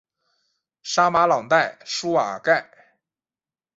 [0.81, 2.67] 沙马朗代舒瓦盖。